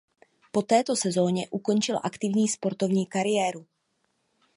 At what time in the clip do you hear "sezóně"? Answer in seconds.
0.95-1.47